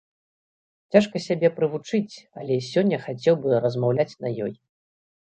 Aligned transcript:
Цяжка 0.95 1.21
сябе 1.27 1.51
прывучыць, 1.59 2.15
але 2.41 2.59
сёння 2.71 3.03
хацеў 3.07 3.35
бы 3.47 3.63
размаўляць 3.71 4.11
на 4.23 4.29
ёй. 4.49 4.53